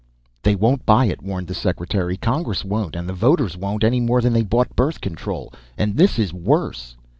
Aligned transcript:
"They 0.41 0.55
won't 0.55 0.83
buy 0.83 1.05
it," 1.05 1.21
warned 1.21 1.45
the 1.45 1.53
Secretary. 1.53 2.17
"Congress 2.17 2.65
won't, 2.65 2.95
and 2.95 3.07
the 3.07 3.13
voters 3.13 3.55
won't, 3.55 3.83
any 3.83 3.99
more 3.99 4.19
than 4.19 4.33
they 4.33 4.41
bought 4.41 4.75
birth 4.75 4.99
control. 4.99 5.53
And 5.77 5.95
this 5.95 6.17
is 6.17 6.33
worse." 6.33 6.97